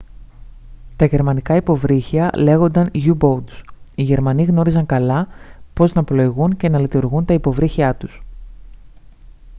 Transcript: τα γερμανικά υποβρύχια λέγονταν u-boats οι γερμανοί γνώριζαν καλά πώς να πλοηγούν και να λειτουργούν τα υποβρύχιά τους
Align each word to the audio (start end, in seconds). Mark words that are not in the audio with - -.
τα 0.95 1.05
γερμανικά 1.05 1.55
υποβρύχια 1.55 2.29
λέγονταν 2.37 2.89
u-boats 2.93 3.61
οι 3.95 4.01
γερμανοί 4.03 4.43
γνώριζαν 4.43 4.85
καλά 4.85 5.27
πώς 5.73 5.93
να 5.93 6.03
πλοηγούν 6.03 6.57
και 6.57 6.69
να 6.69 6.79
λειτουργούν 6.79 7.25
τα 7.25 7.33
υποβρύχιά 7.33 7.95
τους 7.95 8.21